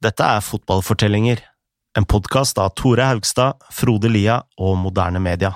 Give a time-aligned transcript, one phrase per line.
[0.00, 1.42] Dette er Fotballfortellinger,
[1.98, 5.50] en podkast av Tore Haugstad, Frode Lia og Moderne Media.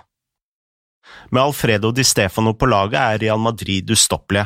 [1.30, 4.44] Med Alfredo Di Stefano på laget er Real Madrid ustoppelige.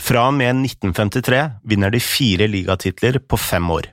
[0.00, 3.90] Fra og med 1953 vinner de fire ligatitler på fem år.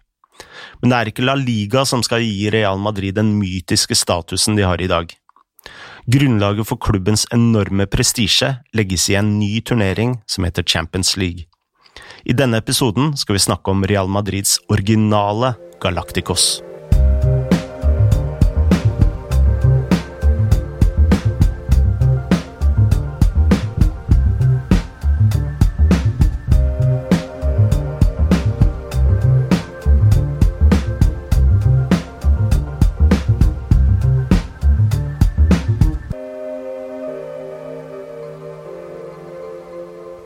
[0.79, 4.63] Men det er ikke La Liga som skal gi Real Madrid den mytiske statusen de
[4.63, 5.12] har i dag.
[6.08, 11.49] Grunnlaget for klubbens enorme prestisje legges i en ny turnering som heter Champions League.
[12.28, 16.63] I denne episoden skal vi snakke om Real Madrids originale Galacticos.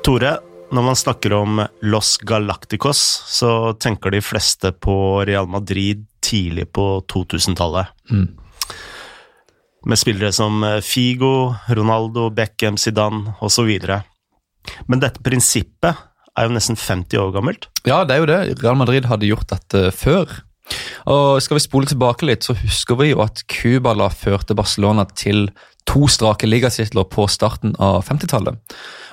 [0.03, 0.39] Tore,
[0.72, 4.95] når man snakker om Los Galacticos, så tenker de fleste på
[5.28, 7.90] Real Madrid tidlig på 2000-tallet.
[8.12, 8.28] Mm.
[9.89, 13.72] Med spillere som Figo, Ronaldo, Beckham, Zidane osv.
[14.92, 16.06] Men dette prinsippet
[16.38, 17.70] er jo nesten 50 år gammelt.
[17.88, 18.39] Ja, det er jo det.
[18.61, 20.30] Real Madrid hadde gjort dette før.
[21.09, 25.48] Og Skal vi spole tilbake litt, så husker vi jo at Cubala førte Barcelona til
[25.90, 28.58] to strake ligatitler på starten av 50-tallet.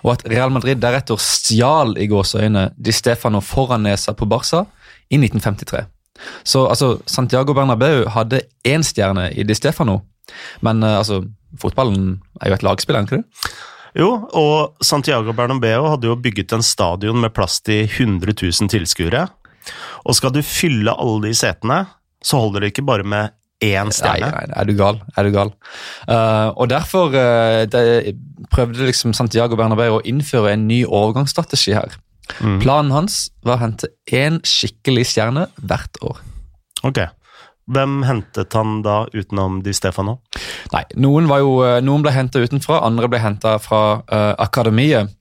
[0.04, 4.66] Og at Real Madrid deretter stjal i gåseøyne Di Stefano foran nesa på Barca
[5.08, 5.84] i 1953.
[6.44, 10.00] Så altså, Santiago Bernabeu hadde én stjerne i Di Stefano,
[10.64, 11.22] men uh, altså,
[11.60, 13.50] fotballen er jo et lagspill, er ikke det?
[13.96, 19.26] Jo, og Santiago Bernabeu hadde jo bygget en stadion med plass til 100 000 tilskuere.
[20.04, 21.86] Og skal du fylle alle de setene,
[22.24, 23.32] så holder det ikke bare med
[23.64, 24.30] én stjerne.
[24.30, 25.00] Nei, nei, er du gal?
[25.16, 25.52] Er du gal?
[26.08, 28.16] Uh, og derfor uh, det,
[28.52, 31.96] prøvde liksom Santiago Bernabeu å innføre en ny overgangsstrategi her.
[32.40, 32.58] Mm.
[32.62, 36.20] Planen hans var å hente én skikkelig stjerne hvert år.
[36.86, 37.04] Ok.
[37.66, 40.20] Hvem hentet han da utenom Di Stefano?
[40.74, 45.15] Nei, Noen, jo, eh, noen ble henta utenfra, andre ble henta fra uh, akademiet.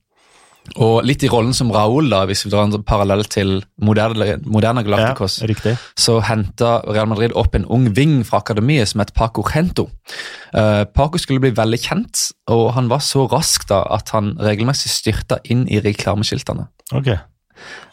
[0.74, 4.82] Og litt i rollen som Raúl, da, hvis vi drar en parallell til moderne, moderne
[4.86, 9.44] Galacticos, ja, så henta Real Madrid opp en ung ving fra akademiet som het Paco
[9.46, 9.86] Gento.
[10.50, 14.92] Uh, Paco skulle bli veldig kjent, og han var så rask da at han regelmessig
[14.92, 16.68] styrta inn i reklameskiltene.
[16.92, 17.20] Okay.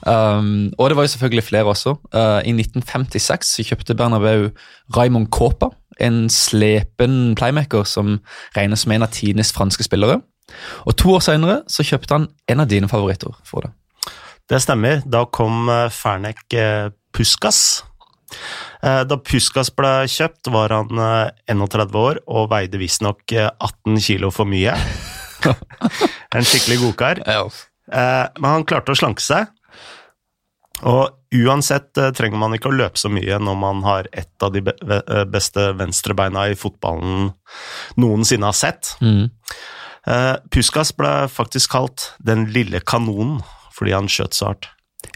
[0.04, 1.96] Um, og det var jo selvfølgelig flere også.
[2.12, 4.50] Uh, I 1956 så kjøpte Bernabeu
[4.98, 8.18] Raymond Copa, en slepen playmaker som
[8.58, 10.20] regnes som en av tidenes franske spillere.
[10.88, 13.74] Og To år senere så kjøpte han en av dine favoritter for det.
[14.50, 15.02] Det stemmer.
[15.08, 17.84] Da kom eh, Fernek eh, Puskas.
[18.84, 21.04] Eh, da Puskas ble kjøpt, var han
[21.48, 24.76] 31 år og veide visstnok 18 kilo for mye.
[26.36, 27.24] en skikkelig godkar.
[27.88, 29.52] Men han klarte å slanke seg.
[30.88, 34.64] Og uansett trenger man ikke å løpe så mye når man har et av de
[35.32, 37.30] beste venstrebeina i fotballen
[38.00, 38.96] noensinne har sett.
[39.04, 39.30] Mm.
[40.04, 43.38] Uh, Puskas ble faktisk kalt Den lille kanonen
[43.74, 44.68] fordi han skjøt så hardt.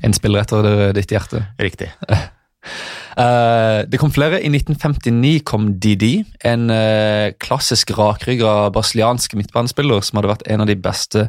[0.04, 1.44] En spiller etter ditt hjerte.
[1.62, 1.92] Riktig.
[3.14, 4.40] Uh, det kom flere.
[4.42, 10.72] I 1959 kom Didi, en uh, klassisk rakrygga brasiliansk midtbanespiller som hadde vært en av
[10.72, 11.28] de beste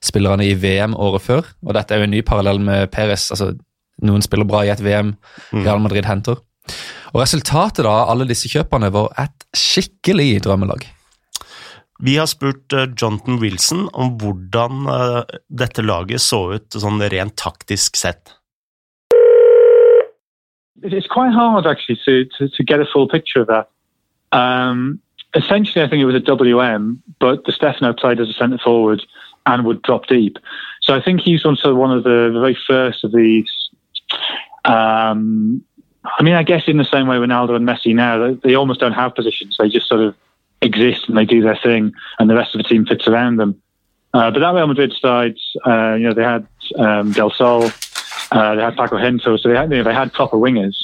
[0.00, 1.50] spillerne i VM året før.
[1.66, 3.28] Og Dette er jo en ny parallell med Perez.
[3.28, 3.52] altså
[4.00, 5.60] Noen spiller bra i et VM mm.
[5.60, 6.40] Real Madrid henter.
[7.12, 10.88] Og Resultatet da av alle disse kjøpene var et skikkelig drømmelag.
[12.02, 17.36] Vi har spurt uh, Jonathan Wilson om hvordan uh, dette laget så ut sånn rent
[17.36, 18.36] taktisk sett.
[20.82, 23.68] It's quite hard actually to, to, to get a full picture of that.
[24.32, 24.98] Um,
[25.34, 29.04] essentially, I think it was a WM, but the Stefano played as a centre forward
[29.44, 30.38] and would drop deep.
[30.80, 33.50] So I think he's also one of the, the very first of these.
[34.64, 35.62] Um,
[36.18, 38.80] I mean, I guess in the same way Ronaldo and Messi now, they, they almost
[38.80, 39.56] don't have positions.
[39.58, 40.14] They just sort of
[40.62, 43.60] exist and they do their thing, and the rest of the team fits around them.
[44.12, 47.64] Uh, but that Real Madrid side, uh, you know, they had um, Del Sol,
[48.32, 50.74] uh, they had Paco Hento, so they had, you know, they had proper wingers.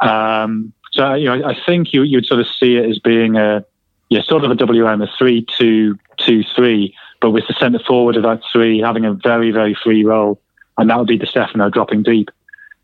[0.00, 3.64] Um, so you know, I think you you'd sort of see it as being a
[4.08, 8.80] yeah, sort of a WM, a three-two-two-three, but with the centre forward of that three
[8.80, 10.40] having a very very free role,
[10.76, 12.30] and that would be the Stefano dropping deep.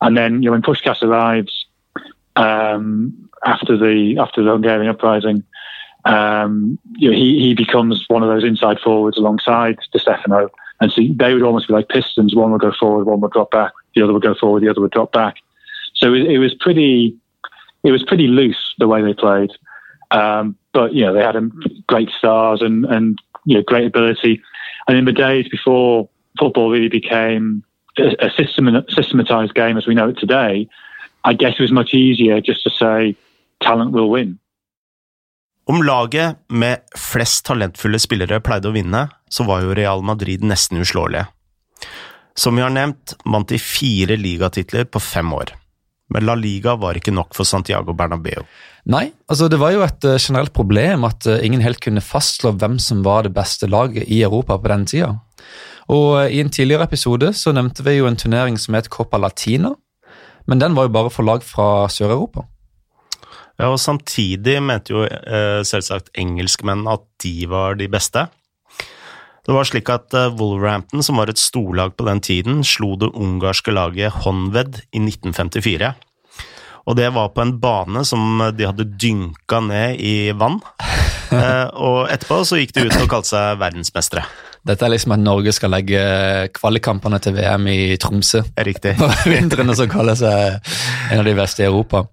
[0.01, 1.67] And then you know when Pushkas arrives
[2.37, 5.45] um, after the after the Hungarian uprising,
[6.05, 10.51] um, you know, he, he becomes one of those inside forwards alongside Di Stefano.
[10.81, 12.35] And so they would almost be like pistons.
[12.35, 13.73] One would go forward, one would drop back.
[13.95, 15.37] The other would go forward, the other would drop back.
[15.95, 17.17] So it, it was pretty,
[17.85, 19.53] it was pretty loose the way they played.
[20.11, 21.37] Um, but you know they had
[21.87, 24.43] great stars and and you know great ability.
[24.87, 26.09] And in the days before
[26.39, 27.65] football really became
[27.99, 30.69] a, a system, systematized game as we know it today,
[31.25, 33.17] I guess it was much easier just to say
[33.63, 34.39] talent will win.
[35.67, 40.83] Om laget med flest talentfulle spillere pleide å vinne, så var jo Real Madrid nesten
[40.85, 41.25] uslåelige.
[42.37, 45.55] Som vi har nevnt, vant de fire ligatitler på fem år.
[46.13, 48.45] Men La Liga var ikke nok for Santiago Bernabeu.
[48.93, 52.53] Nei, altså det var jo et uh, generelt problem at uh, ingen helt kunne fastslå
[52.61, 55.15] hvem som var det beste laget i Europa på den tida.
[55.89, 59.17] Og uh, I en tidligere episode så nevnte vi jo en turnering som het Copa
[59.23, 59.73] Latina,
[60.45, 62.45] men den var jo bare for lag fra Sør-Europa.
[63.61, 65.05] Ja, og Samtidig mente jo
[65.63, 68.25] selvsagt engelskmenn at de var de beste.
[69.45, 73.71] Det var slik at Wolverhampton, som var et storlag på den tiden, slo det ungarske
[73.77, 75.93] laget Honved i 1954.
[76.85, 80.59] Og det var på en bane som de hadde dynka ned i vann.
[81.33, 84.27] eh, og etterpå så gikk de ut og kalte seg verdensmestere.
[84.65, 86.01] Dette er liksom at Norge skal legge
[86.57, 88.43] kvalikkampene til VM i Tromsø.
[88.69, 88.97] Riktig.
[89.01, 90.61] På vintrene som kaller seg
[91.13, 92.07] en av de beste i Europa.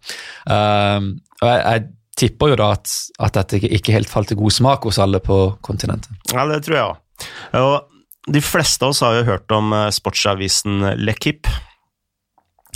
[0.43, 1.89] Um, og jeg, jeg,
[2.21, 2.91] tipper jo da at,
[3.23, 6.11] at dette ikke helt falt i god smak hos alle på kontinentet.
[6.29, 7.29] Ja, det tror jeg òg.
[7.57, 11.49] Og de fleste av oss har jo hørt om eh, sportsavisen Lekip.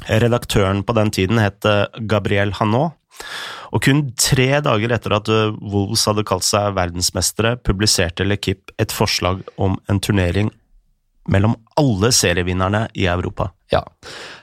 [0.07, 1.67] Redaktøren på den tiden het
[2.09, 2.95] Gabriel Hanot.
[3.75, 5.29] Og kun tre dager etter at
[5.59, 10.50] Wolves hadde kalt seg verdensmestere, publiserte Lekip et forslag om en turnering
[11.31, 13.50] mellom alle serievinnerne i Europa.
[13.74, 13.81] Ja,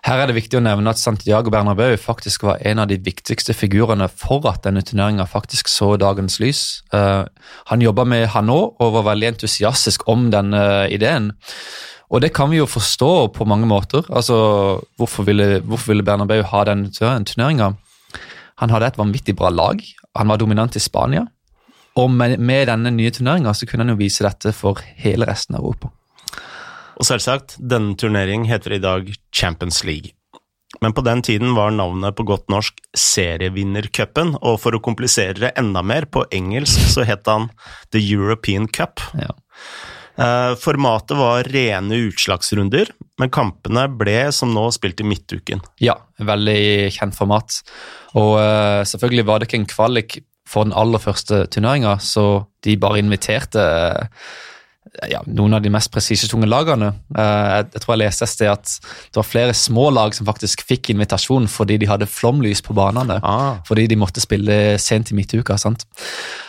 [0.02, 3.54] Her er det viktig å nevne at Santiago Bernabeu faktisk var en av de viktigste
[3.54, 6.82] figurene for at denne turneringa faktisk så dagens lys.
[6.90, 7.22] Uh,
[7.70, 11.30] han jobba med Hanot og var veldig entusiastisk om denne ideen.
[12.12, 14.02] Og det kan vi jo forstå på mange måter.
[14.10, 17.72] Altså, Hvorfor ville, hvorfor ville Bernabeu ha den turneringa?
[18.60, 19.80] Han hadde et vanvittig bra lag.
[20.18, 21.24] Han var dominant i Spania.
[21.96, 25.62] Og med, med denne nye turneringa kunne han jo vise dette for hele resten av
[25.62, 25.92] Europa.
[27.02, 30.12] Og selvsagt, denne turnering heter i dag Champions League.
[30.80, 35.50] Men på den tiden var navnet på godt norsk Serievinnercupen, og for å komplisere det
[35.58, 37.48] enda mer, på engelsk så het han
[37.90, 39.02] The European Cup.
[39.18, 39.34] Ja.
[40.14, 45.64] Eh, formatet var rene utslagsrunder, men kampene ble som nå spilt i midtuken.
[45.82, 47.58] Ja, veldig kjent format.
[48.14, 52.78] Og uh, selvfølgelig var det ikke en kvalik for den aller første turneringa, så de
[52.78, 54.24] bare inviterte uh,
[55.08, 56.90] ja, noen av de mest presisjetunge lagene.
[57.14, 60.64] Jeg, jeg, tror jeg leste et sted at det var flere små lag som faktisk
[60.68, 63.20] fikk invitasjon fordi de hadde flomlys på banene.
[63.24, 63.62] Ah.
[63.68, 65.56] Fordi de måtte spille sent i midtuka.
[65.60, 65.86] sant?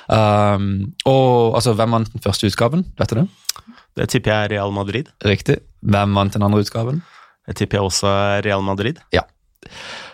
[0.10, 2.84] Um, og altså, Hvem vant den første utgaven?
[3.00, 3.28] Vet du det?
[4.02, 5.14] Det tipper jeg er Real Madrid.
[5.24, 5.60] Riktig.
[5.86, 7.04] Hvem vant den andre utgaven?
[7.48, 9.00] Det tipper jeg også er Real Madrid.
[9.14, 9.24] Ja.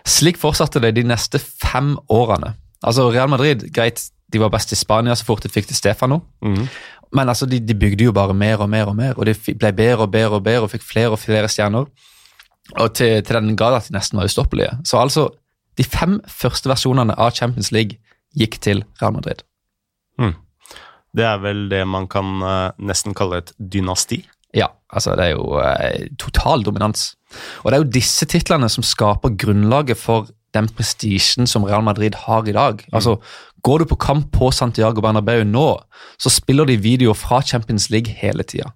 [0.07, 2.53] Slik fortsatte det de neste fem årene.
[2.85, 6.21] Altså Real Madrid, greit, de var best i Spania så fort de fikk til Stefano.
[6.45, 6.67] Mm.
[7.15, 9.71] Men altså, de, de, bygde jo bare mer og mer og mer, og de ble
[9.73, 11.89] bedre og bedre og bedre og fikk flere og flere stjerner.
[12.77, 14.75] Og til, til den grad at de nesten var ustoppelige.
[14.85, 15.29] Så altså,
[15.77, 17.97] de fem første versjonene av Champions League
[18.37, 19.41] gikk til Real Madrid.
[20.19, 20.35] Mm.
[21.17, 24.21] Det er vel det man kan uh, nesten kalle et dynasti?
[24.53, 27.15] Ja, altså det er jo uh, total dominans.
[27.63, 32.17] Og det er jo disse titlene som skaper grunnlaget for den prestisjen som Real Madrid
[32.25, 32.81] har i dag.
[32.85, 32.93] Mm.
[32.93, 33.17] Altså,
[33.69, 35.67] Går du på kamp på Santiago Bernabeu nå,
[36.17, 38.71] så spiller de videoer fra Champions League hele tida.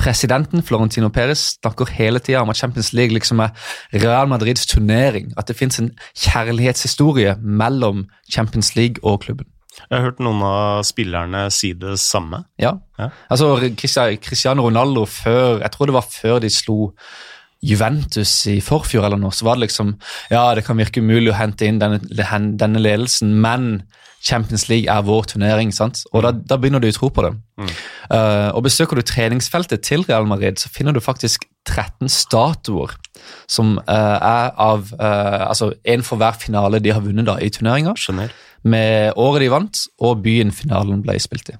[0.00, 3.52] Presidenten Florentino Perez snakker hele tida om at Champions League liksom er
[3.94, 5.30] Real Madrids turnering.
[5.38, 5.92] At det fins en
[6.24, 9.46] kjærlighetshistorie mellom Champions League og klubben.
[9.78, 12.42] Jeg har hørt noen av spillerne si det samme.
[12.58, 12.74] Ja.
[12.98, 13.12] ja.
[13.30, 16.90] Altså, Cristiano Ronaldo før Jeg tror det var før de slo
[17.62, 19.94] Juventus i forfjor, eller noe, så var det liksom
[20.34, 22.02] Ja, det kan virke umulig å hente inn denne,
[22.58, 23.84] denne ledelsen, men
[24.22, 25.72] Champions League er vår turnering.
[25.74, 26.04] sant?
[26.12, 27.32] Og da, da begynner du å tro på det.
[27.58, 27.72] Mm.
[28.12, 32.94] Uh, og Besøker du treningsfeltet til Real Madrid, så finner du faktisk 13 statuer
[33.50, 37.50] som uh, er av uh, Altså en for hver finale de har vunnet da i
[37.52, 37.94] turneringa.
[38.62, 41.58] Med året de vant, og byen finalen ble spilt i.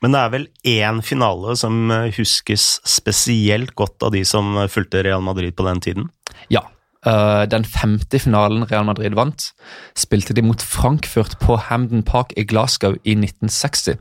[0.00, 5.24] Men det er vel én finale som huskes spesielt godt av de som fulgte Real
[5.26, 6.06] Madrid på den tiden?
[6.48, 6.62] Ja,
[7.06, 9.52] den femte finalen Real Madrid vant,
[9.94, 14.00] spilte de mot Frankfurt på Hamden Park i Glasgow i 1960.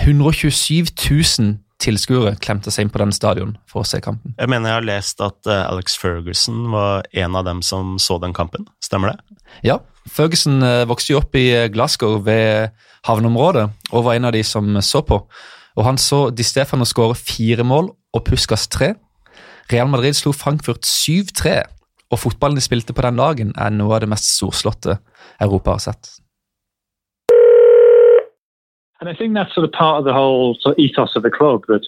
[0.00, 0.90] 127
[1.38, 4.34] 000 tilskuere klemte seg inn på den stadion for å se kampen.
[4.38, 8.18] Jeg mener jeg har lest at uh, Alex Ferguson var en av dem som så
[8.22, 8.68] den kampen.
[8.82, 9.40] Stemmer det?
[9.66, 9.80] Ja,
[10.10, 12.72] Ferguson uh, vokste jo opp i Glasgow ved
[13.08, 15.22] havneområdet og var en av de som så på.
[15.72, 18.92] Og Han så Di Stefano skåre fire mål og Puskas tre.
[19.72, 21.62] Real Madrid slo Frankfurt 7-3
[22.12, 24.98] og fotballen de spilte på den dagen, er noe av det mest storslåtte
[25.40, 26.18] Europa har sett.
[29.00, 31.30] And I think that's sort of part of the whole sort of ethos of the
[31.30, 31.82] club that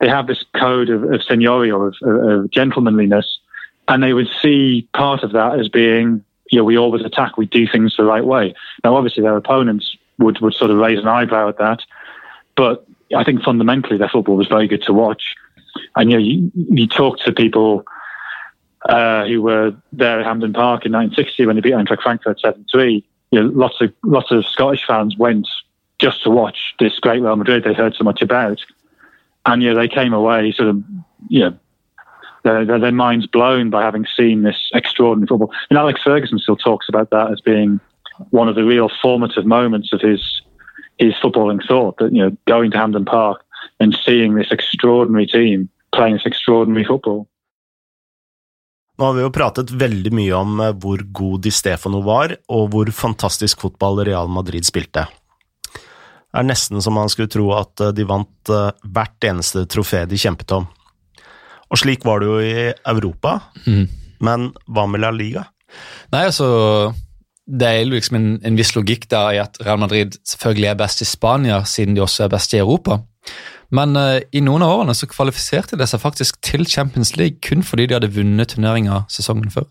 [0.00, 3.38] they have this code of, of seniorial, of, of, gentlemanliness,
[3.88, 7.46] and they would see part of that as being you know, we always attack, we
[7.46, 8.54] do things the right way.
[8.82, 11.80] Now, obviously, their opponents would, would sort of raise an eyebrow at that.
[12.56, 12.84] But
[13.16, 15.36] I think fundamentally their football was very good to watch.
[15.94, 17.84] And you know, you, you talk to people
[18.88, 23.04] uh, who were there at Hampden Park in 1960 when they beat Eintracht Frankfurt 7-3.
[23.30, 25.46] You know, lots of lots of Scottish fans went
[25.98, 28.60] just to watch this great Real Madrid they heard so much about,
[29.46, 30.82] and yeah, they came away sort of
[31.28, 31.58] you know
[32.42, 35.52] their, their, their minds blown by having seen this extraordinary football.
[35.68, 37.80] And Alex Ferguson still talks about that as being
[38.30, 40.42] one of the real formative moments of his
[40.98, 41.98] his footballing thought.
[41.98, 43.44] That you know, going to Hampden Park
[43.78, 47.28] and seeing this extraordinary team playing this extraordinary football.
[49.00, 52.66] Nå har vi jo pratet veldig mye om eh, hvor god Di Stefano var, og
[52.74, 55.06] hvor fantastisk fotball Real Madrid spilte.
[55.72, 60.02] Det er nesten som man skulle tro at eh, de vant eh, hvert eneste trofé
[60.10, 60.68] de kjempet om.
[61.70, 62.52] Og slik var det jo i
[62.92, 63.86] Europa, Mm.
[64.20, 65.46] men hva med La Liga?
[66.12, 66.92] Nei, altså
[67.46, 71.00] Det er liksom en, en viss logikk der i at Real Madrid selvfølgelig er best
[71.02, 73.00] i Spania, siden de også er best i Europa.
[73.74, 77.62] Men uh, i noen av årene så kvalifiserte de seg faktisk til Champions League kun
[77.66, 79.68] fordi de hadde vunnet turneringa sesongen før.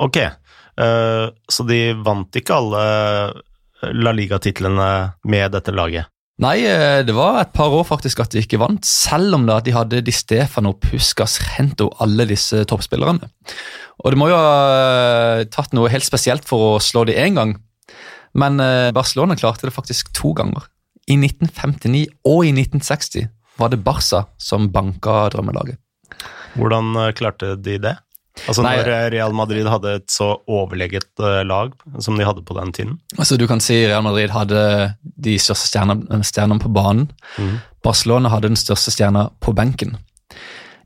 [0.00, 2.84] Ok, uh, så de vant ikke alle
[3.94, 4.88] La Liga-titlene
[5.28, 6.08] med dette laget?
[6.38, 9.56] Nei, eh, det var et par år faktisk at de ikke vant, selv om da
[9.58, 13.26] de hadde Di Stefano, Puskas, Rento, alle disse toppspillerne.
[14.04, 14.52] Og det må jo ha
[15.40, 17.56] eh, tatt noe helt spesielt for å slå de én gang,
[18.38, 20.70] men eh, Barcelona klarte det faktisk to ganger.
[21.08, 25.78] I 1959 og i 1960 var det Barca som banka drømmelaget.
[26.58, 27.94] Hvordan eh, klarte de det?
[28.46, 31.72] Altså Nei, når eh, Real Madrid hadde et så overlegget eh, lag
[32.04, 32.98] som de hadde på den tiden?
[33.16, 34.60] Altså Du kan si Real Madrid hadde
[35.02, 37.08] de største stjernene, stjernene på banen.
[37.84, 39.96] Barcelona hadde den største stjerna på benken.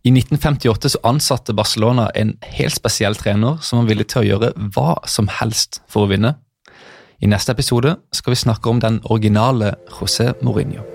[0.02, 4.54] I 1958 så ansatte Barcelona en helt spesiell trener som var villig til å gjøre
[4.74, 6.34] hva som helst for å vinne.
[7.22, 10.91] I neste episode skal vi snakke om den originale José Mourinho.